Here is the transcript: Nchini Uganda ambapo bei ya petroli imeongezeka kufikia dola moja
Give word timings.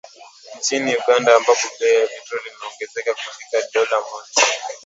Nchini 0.57 0.93
Uganda 1.01 1.31
ambapo 1.37 1.67
bei 1.79 1.95
ya 1.99 2.07
petroli 2.07 2.49
imeongezeka 2.53 3.13
kufikia 3.13 3.61
dola 3.73 3.97
moja 4.09 4.47